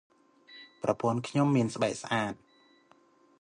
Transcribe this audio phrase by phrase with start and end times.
[0.83, 2.33] ប្រពន្ធខ្ញុំមានស្បែកស្អាត។